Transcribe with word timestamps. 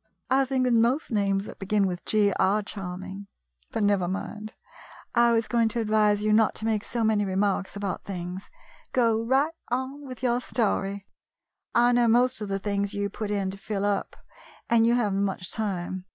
"I 0.28 0.44
think 0.44 0.64
that 0.64 0.72
most 0.72 1.12
names 1.12 1.44
that 1.44 1.60
begin 1.60 1.86
with 1.86 2.04
G 2.04 2.32
are 2.32 2.64
charming. 2.64 3.28
But 3.70 3.84
never 3.84 4.08
mind, 4.08 4.54
I 5.14 5.30
was 5.30 5.46
going 5.46 5.68
to 5.68 5.80
advise 5.80 6.24
you 6.24 6.32
not 6.32 6.56
to 6.56 6.64
make 6.64 6.82
so 6.82 7.04
many 7.04 7.24
remarks 7.24 7.76
about 7.76 8.02
things. 8.02 8.50
Go 8.92 9.22
right 9.24 9.54
on 9.68 10.04
with 10.04 10.20
your 10.20 10.40
story. 10.40 11.06
I 11.76 11.92
know 11.92 12.08
most 12.08 12.40
of 12.40 12.48
the 12.48 12.58
things 12.58 12.92
you 12.92 13.08
put 13.08 13.30
in 13.30 13.52
to 13.52 13.56
fill 13.56 13.84
up, 13.84 14.16
and 14.68 14.84
you 14.84 14.94
have 14.94 15.12
n't 15.14 15.22
much 15.22 15.52
time. 15.52 16.06